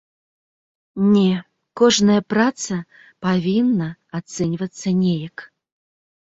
[1.15, 1.33] Не,
[1.81, 2.79] кожная праца
[3.27, 3.87] павінна
[4.21, 5.37] ацэньвацца неяк.